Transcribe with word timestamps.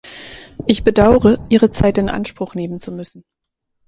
Ich 0.65 0.83
bedaure, 0.83 1.37
Ihre 1.51 1.69
Zeit 1.69 1.99
in 1.99 2.09
Anspruch 2.09 2.55
nehmen 2.55 2.79
zu 2.79 2.91
müssen. 2.91 3.23